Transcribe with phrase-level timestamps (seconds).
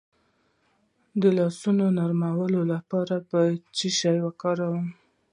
[1.21, 4.85] د لاسونو نرمولو لپاره باید څه شی وکاروم؟